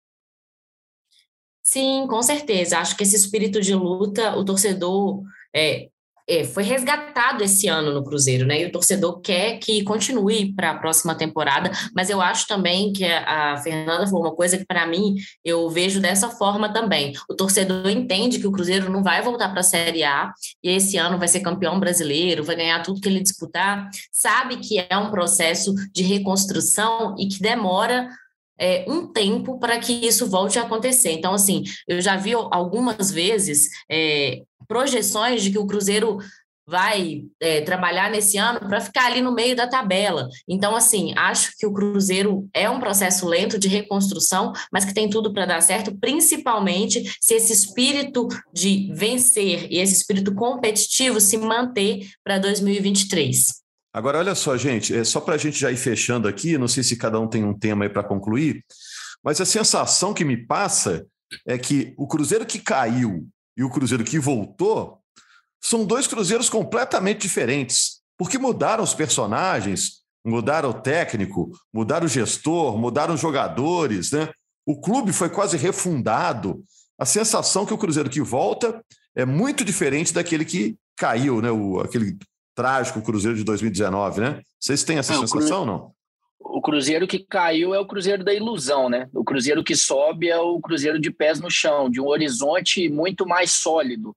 [1.62, 2.78] Sim, com certeza.
[2.78, 5.22] Acho que esse espírito de luta, o torcedor
[5.54, 5.88] é,
[6.30, 8.62] é, foi resgatado esse ano no Cruzeiro, né?
[8.62, 13.04] E o torcedor quer que continue para a próxima temporada, mas eu acho também que
[13.04, 17.12] a, a Fernanda falou uma coisa que, para mim, eu vejo dessa forma também.
[17.28, 20.96] O torcedor entende que o Cruzeiro não vai voltar para a Série A e esse
[20.96, 25.10] ano vai ser campeão brasileiro, vai ganhar tudo que ele disputar, sabe que é um
[25.10, 28.08] processo de reconstrução e que demora
[28.60, 31.12] é, um tempo para que isso volte a acontecer.
[31.12, 36.18] Então, assim, eu já vi algumas vezes é, projeções de que o Cruzeiro
[36.70, 40.28] vai é, trabalhar nesse ano para ficar ali no meio da tabela.
[40.48, 45.10] Então, assim, acho que o Cruzeiro é um processo lento de reconstrução, mas que tem
[45.10, 51.36] tudo para dar certo, principalmente se esse espírito de vencer e esse espírito competitivo se
[51.36, 53.60] manter para 2023.
[53.92, 56.82] Agora, olha só, gente, é só para a gente já ir fechando aqui, não sei
[56.84, 58.64] se cada um tem um tema aí para concluir,
[59.22, 61.06] mas a sensação que me passa
[61.46, 63.26] é que o Cruzeiro que caiu
[63.56, 65.00] e o Cruzeiro que voltou
[65.60, 72.78] são dois Cruzeiros completamente diferentes, porque mudaram os personagens, mudaram o técnico, mudaram o gestor,
[72.78, 74.30] mudaram os jogadores, né?
[74.64, 76.62] O clube foi quase refundado.
[76.98, 78.82] A sensação que o Cruzeiro que volta
[79.16, 81.50] é muito diferente daquele que caiu, né?
[81.50, 82.16] O, aquele
[82.60, 84.42] trágico Cruzeiro de 2019, né?
[84.60, 85.92] Vocês têm essa não, sensação, não?
[86.38, 89.08] O Cruzeiro que caiu é o Cruzeiro da ilusão, né?
[89.14, 93.26] O Cruzeiro que sobe é o Cruzeiro de pés no chão, de um horizonte muito
[93.26, 94.14] mais sólido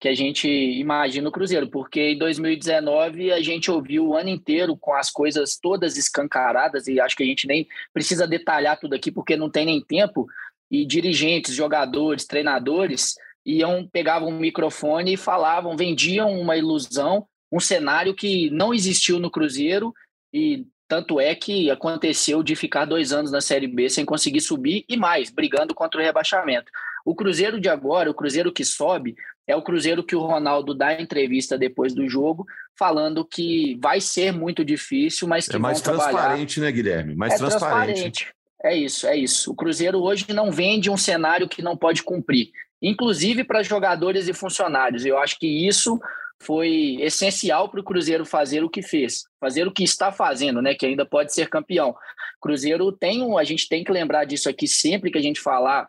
[0.00, 4.76] que a gente imagina o Cruzeiro, porque em 2019 a gente ouviu o ano inteiro
[4.76, 9.10] com as coisas todas escancaradas e acho que a gente nem precisa detalhar tudo aqui
[9.10, 10.28] porque não tem nem tempo
[10.70, 18.14] e dirigentes, jogadores, treinadores iam pegavam um microfone e falavam, vendiam uma ilusão, um cenário
[18.14, 19.94] que não existiu no Cruzeiro
[20.32, 24.84] e tanto é que aconteceu de ficar dois anos na Série B sem conseguir subir
[24.88, 26.70] e mais, brigando contra o rebaixamento.
[27.04, 29.14] O Cruzeiro de agora, o Cruzeiro que sobe,
[29.46, 32.46] é o Cruzeiro que o Ronaldo dá entrevista depois do jogo,
[32.78, 36.60] falando que vai ser muito difícil, mas que é mais transparente, trabalhar.
[36.60, 37.14] né, Guilherme?
[37.14, 37.94] Mais é transparente.
[37.94, 38.34] transparente.
[38.62, 39.52] É isso, é isso.
[39.52, 42.50] O Cruzeiro hoje não vende um cenário que não pode cumprir,
[42.82, 45.04] inclusive para jogadores e funcionários.
[45.04, 45.98] Eu acho que isso
[46.40, 50.74] foi essencial para o Cruzeiro fazer o que fez, fazer o que está fazendo, né?
[50.74, 51.94] Que ainda pode ser campeão.
[52.40, 55.88] Cruzeiro tem um, a gente tem que lembrar disso aqui sempre que a gente falar,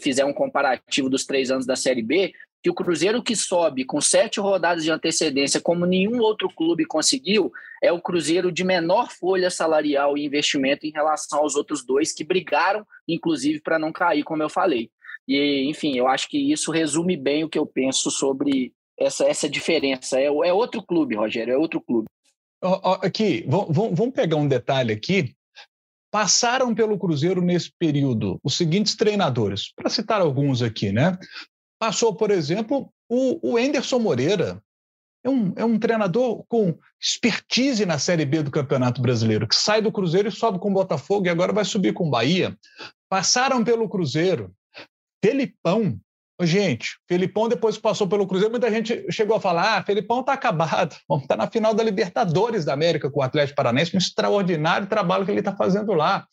[0.00, 2.32] fizer um comparativo dos três anos da Série B.
[2.62, 7.52] que o Cruzeiro que sobe com sete rodadas de antecedência, como nenhum outro clube conseguiu,
[7.80, 12.24] é o Cruzeiro de menor folha salarial e investimento em relação aos outros dois que
[12.24, 14.90] brigaram, inclusive, para não cair, como eu falei.
[15.28, 19.48] E, enfim, eu acho que isso resume bem o que eu penso sobre essa, essa
[19.48, 20.18] diferença.
[20.18, 22.06] É, é outro clube, Rogério, é outro clube.
[23.02, 25.34] Aqui, vamos pegar um detalhe aqui.
[26.10, 31.18] Passaram pelo Cruzeiro nesse período os seguintes treinadores, para citar alguns aqui, né?
[31.78, 34.62] Passou, por exemplo, o, o Enderson Moreira.
[35.22, 39.82] É um, é um treinador com expertise na Série B do Campeonato Brasileiro, que sai
[39.82, 42.56] do Cruzeiro e sobe com o Botafogo e agora vai subir com o Bahia.
[43.08, 44.54] Passaram pelo Cruzeiro.
[45.22, 45.98] Felipão,
[46.42, 50.94] Gente, Felipão depois passou pelo Cruzeiro, muita gente chegou a falar: ah, Felipão está acabado,
[51.22, 55.30] está na final da Libertadores da América com o Atlético Paranaense, um extraordinário trabalho que
[55.30, 56.26] ele está fazendo lá,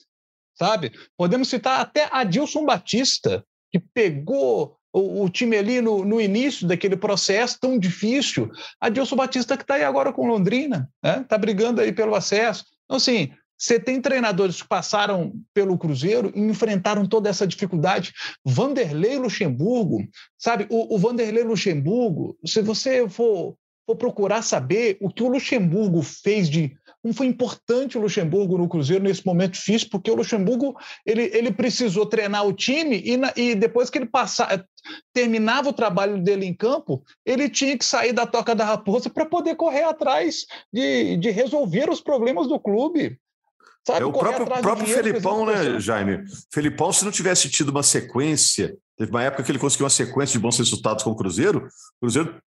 [0.56, 0.92] sabe?
[1.18, 6.98] Podemos citar até Adilson Batista, que pegou o, o time ali no, no, início daquele
[6.98, 8.52] processo tão difícil.
[8.82, 11.26] Adilson Batista que está aí agora com Londrina, está né?
[11.28, 12.66] Tá brigando aí pelo acesso.
[12.86, 18.14] Então, assim, você tem treinadores que passaram pelo Cruzeiro e enfrentaram toda essa dificuldade.
[18.44, 20.68] Vanderlei Luxemburgo, sabe?
[20.70, 26.50] O, o Vanderlei Luxemburgo, se você for, for procurar saber o que o Luxemburgo fez
[26.50, 30.74] de como foi importante o Luxemburgo no Cruzeiro nesse momento difícil, porque o Luxemburgo
[31.06, 34.66] ele, ele precisou treinar o time e, na, e depois que ele passava,
[35.14, 39.26] terminava o trabalho dele em campo, ele tinha que sair da toca da raposa para
[39.26, 43.20] poder correr atrás de, de resolver os problemas do clube.
[43.86, 46.24] Sabe, é o próprio, próprio Felipão, né, Jaime?
[46.54, 50.34] Felipão, se não tivesse tido uma sequência, teve uma época que ele conseguiu uma sequência
[50.34, 52.42] de bons resultados com o Cruzeiro, o Cruzeiro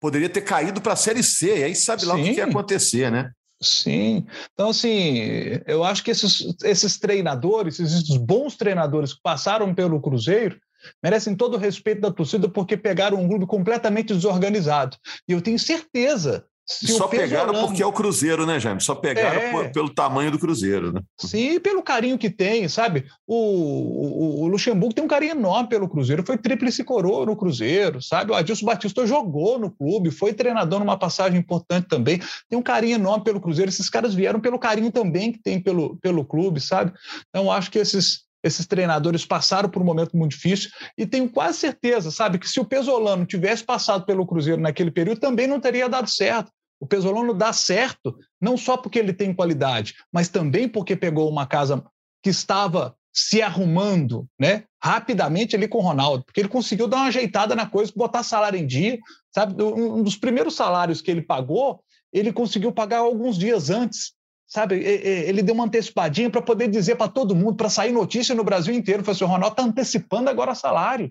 [0.00, 2.22] poderia ter caído para a Série C, e aí sabe lá Sim.
[2.22, 3.30] o que ia acontecer, né?
[3.62, 4.26] Sim.
[4.52, 5.20] Então, assim,
[5.66, 10.58] eu acho que esses, esses treinadores, esses bons treinadores que passaram pelo Cruzeiro,
[11.02, 14.96] merecem todo o respeito da torcida porque pegaram um clube completamente desorganizado.
[15.28, 18.80] E eu tenho certeza só pegaram porque é o Cruzeiro, né, Jaime?
[18.80, 19.50] Só pegaram é...
[19.50, 21.00] por, pelo tamanho do Cruzeiro, né?
[21.18, 23.06] Sim, pelo carinho que tem, sabe?
[23.26, 28.00] O, o, o, Luxemburgo tem um carinho enorme pelo Cruzeiro, foi tríplice coroa no Cruzeiro,
[28.00, 28.30] sabe?
[28.30, 32.94] O Adilson Batista jogou no clube, foi treinador numa passagem importante também, tem um carinho
[32.94, 33.68] enorme pelo Cruzeiro.
[33.68, 36.92] Esses caras vieram pelo carinho também que tem pelo, pelo clube, sabe?
[37.28, 41.58] Então, acho que esses, esses treinadores passaram por um momento muito difícil e tenho quase
[41.58, 45.88] certeza, sabe, que se o Pesolano tivesse passado pelo Cruzeiro naquele período, também não teria
[45.88, 46.50] dado certo.
[46.80, 51.46] O Pesolano dá certo, não só porque ele tem qualidade, mas também porque pegou uma
[51.46, 51.84] casa
[52.22, 57.06] que estava se arrumando né, rapidamente ali com o Ronaldo, porque ele conseguiu dar uma
[57.08, 58.98] ajeitada na coisa, botar salário em dia.
[59.34, 59.62] Sabe?
[59.62, 64.12] Um dos primeiros salários que ele pagou, ele conseguiu pagar alguns dias antes.
[64.46, 68.42] Sabe, ele deu uma antecipadinha para poder dizer para todo mundo, para sair notícia no
[68.42, 71.08] Brasil inteiro, falou assim, o Ronaldo está antecipando agora salário.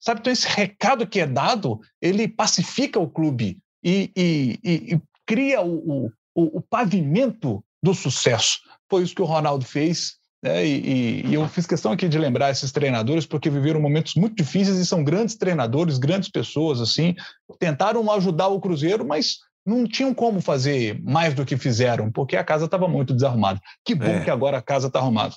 [0.00, 5.60] Sabe, então esse recado que é dado, ele pacifica o clube e, e, e cria
[5.60, 8.60] o, o, o, pavimento do sucesso.
[8.90, 10.14] Foi isso que o Ronaldo fez.
[10.42, 10.66] Né?
[10.66, 14.78] E, e, eu fiz questão aqui de lembrar esses treinadores porque viveram momentos muito difíceis
[14.78, 17.14] e são grandes treinadores, grandes pessoas assim,
[17.58, 22.44] tentaram ajudar o Cruzeiro, mas não tinham como fazer mais do que fizeram, porque a
[22.44, 23.60] casa estava muito desarrumada.
[23.84, 24.24] Que bom é.
[24.24, 25.34] que agora a casa está arrumada.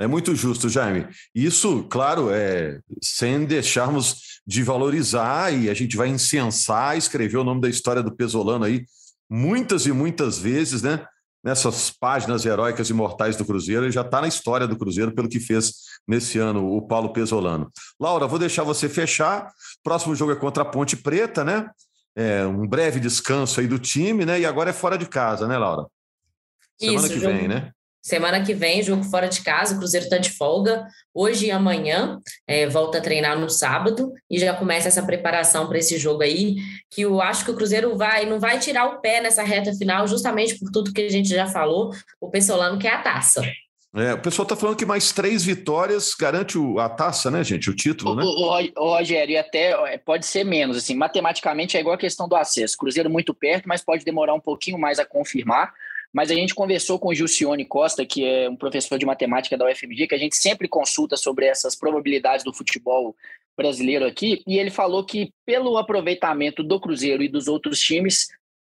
[0.00, 1.06] É muito justo, Jaime.
[1.34, 7.60] Isso, claro, é sem deixarmos de valorizar e a gente vai incensar, escrever o nome
[7.60, 8.84] da história do Pesolano aí
[9.34, 11.04] muitas e muitas vezes, né?
[11.42, 15.28] Nessas páginas heróicas e mortais do Cruzeiro, ele já está na história do Cruzeiro pelo
[15.28, 15.72] que fez
[16.06, 17.70] nesse ano o Paulo Pesolano.
[18.00, 19.52] Laura, vou deixar você fechar.
[19.82, 21.68] Próximo jogo é contra a Ponte Preta, né?
[22.16, 24.40] É um breve descanso aí do time, né?
[24.40, 25.86] E agora é fora de casa, né, Laura?
[26.80, 27.72] Semana Isso, que vem, né?
[28.04, 30.86] Semana que vem, jogo fora de casa, o Cruzeiro está de folga.
[31.14, 35.78] Hoje e amanhã é, volta a treinar no sábado e já começa essa preparação para
[35.78, 36.56] esse jogo aí,
[36.90, 40.06] que eu acho que o Cruzeiro vai, não vai tirar o pé nessa reta final,
[40.06, 43.42] justamente por tudo que a gente já falou, o Pessolano quer a taça.
[43.96, 47.70] É, o pessoal está falando que mais três vitórias garante o, a taça, né, gente?
[47.70, 48.22] O título, né?
[48.22, 51.98] O, o, o, Rogério, e até é, pode ser menos, assim, matematicamente é igual a
[51.98, 52.76] questão do acesso.
[52.76, 55.72] Cruzeiro muito perto, mas pode demorar um pouquinho mais a confirmar.
[56.14, 59.66] Mas a gente conversou com o Gilcione Costa, que é um professor de matemática da
[59.66, 63.16] UFMG, que a gente sempre consulta sobre essas probabilidades do futebol
[63.56, 68.28] brasileiro aqui, e ele falou que pelo aproveitamento do Cruzeiro e dos outros times,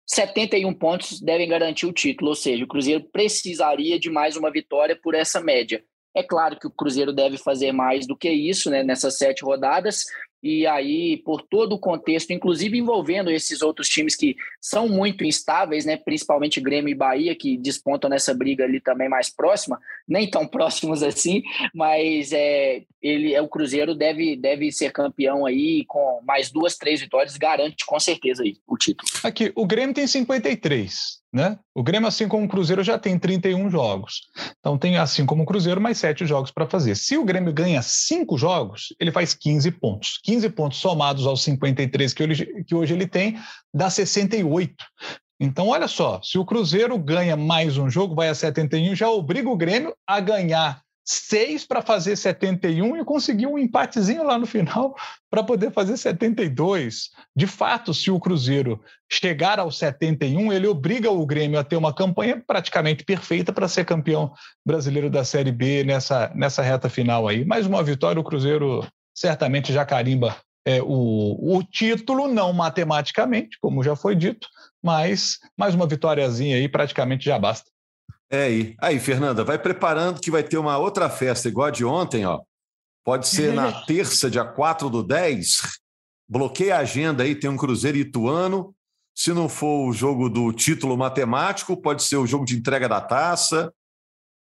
[0.08, 4.96] 71 pontos devem garantir o título, ou seja, o Cruzeiro precisaria de mais uma vitória
[4.96, 5.84] por essa média.
[6.16, 10.06] É claro que o Cruzeiro deve fazer mais do que isso né, nessas sete rodadas,
[10.44, 15.86] e aí, por todo o contexto, inclusive envolvendo esses outros times que são muito instáveis,
[15.86, 15.98] né?
[15.98, 21.04] principalmente Grêmio e Bahia, que despontam nessa briga ali também mais próxima, nem tão próximos
[21.04, 26.76] assim, mas é, ele, é, o Cruzeiro deve, deve ser campeão aí com mais duas,
[26.76, 29.08] três vitórias, garante com certeza aí o título.
[29.24, 31.21] Aqui, o Grêmio tem 53.
[31.34, 31.58] Né?
[31.74, 34.24] O Grêmio, assim como o Cruzeiro, já tem 31 jogos.
[34.60, 36.96] Então tem, assim como o Cruzeiro, mais sete jogos para fazer.
[36.96, 40.20] Se o Grêmio ganha cinco jogos, ele faz 15 pontos.
[40.24, 43.40] 15 pontos somados aos 53 que, ele, que hoje ele tem,
[43.74, 44.76] dá 68.
[45.40, 49.50] Então, olha só, se o Cruzeiro ganha mais um jogo, vai a 71, já obriga
[49.50, 54.96] o Grêmio a ganhar seis para fazer 71 e conseguiu um empatezinho lá no final
[55.30, 57.10] para poder fazer 72.
[57.36, 58.82] De fato, se o Cruzeiro
[59.12, 63.86] chegar ao 71, ele obriga o Grêmio a ter uma campanha praticamente perfeita para ser
[63.86, 64.32] campeão
[64.66, 67.44] brasileiro da Série B nessa, nessa reta final aí.
[67.44, 73.84] Mais uma vitória, o Cruzeiro certamente já carimba é, o, o título, não matematicamente, como
[73.84, 74.48] já foi dito,
[74.82, 77.70] mas mais uma vitóriazinha aí praticamente já basta.
[78.32, 78.76] É aí.
[78.80, 82.40] Aí, Fernanda, vai preparando que vai ter uma outra festa igual a de ontem, ó.
[83.04, 85.62] Pode ser na terça, dia 4 do 10.
[86.30, 88.74] Bloqueia a agenda aí, tem um Cruzeiro Ituano.
[89.14, 93.02] Se não for o jogo do título matemático, pode ser o jogo de entrega da
[93.02, 93.74] taça.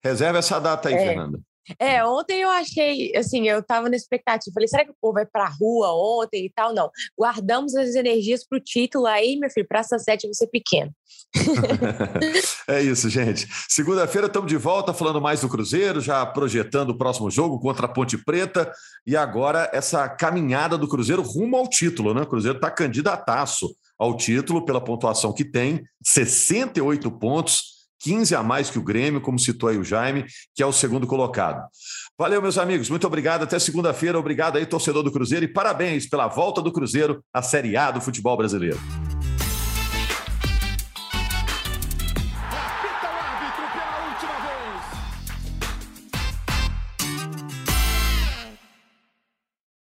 [0.04, 0.98] Reserva essa data aí, é.
[0.98, 1.40] Fernanda.
[1.78, 4.52] É, ontem eu achei, assim, eu tava na expectativa.
[4.52, 6.74] Falei, será que o povo vai pra rua ontem e tal?
[6.74, 6.90] Não.
[7.18, 10.92] Guardamos as energias pro título aí, meu filho, Praça 7 você pequeno.
[12.66, 13.46] é isso, gente.
[13.68, 17.88] Segunda-feira estamos de volta falando mais do Cruzeiro, já projetando o próximo jogo contra a
[17.88, 18.72] Ponte Preta.
[19.06, 22.22] E agora essa caminhada do Cruzeiro rumo ao título, né?
[22.22, 28.70] O Cruzeiro está candidataço ao título pela pontuação que tem, 68 pontos 15 a mais
[28.70, 30.24] que o Grêmio, como citou aí o Jaime,
[30.54, 31.62] que é o segundo colocado.
[32.18, 32.90] Valeu, meus amigos.
[32.90, 33.42] Muito obrigado.
[33.42, 34.18] Até segunda-feira.
[34.18, 35.44] Obrigado aí, torcedor do Cruzeiro.
[35.44, 38.78] E parabéns pela volta do Cruzeiro à Série A do futebol brasileiro.